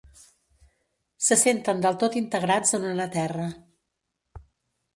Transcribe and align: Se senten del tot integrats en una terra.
Se 1.25 1.37
senten 1.43 1.83
del 1.85 1.99
tot 2.05 2.17
integrats 2.23 2.73
en 2.79 2.89
una 2.95 3.07
terra. 3.19 3.47